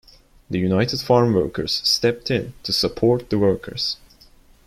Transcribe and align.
The 0.49 0.57
United 0.57 0.99
Farm 0.99 1.33
Workers 1.35 1.79
stepped 1.87 2.31
in 2.31 2.55
to 2.63 2.73
support 2.73 3.29
the 3.29 3.37
workers. 3.37 3.97